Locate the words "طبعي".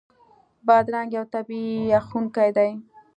1.33-1.65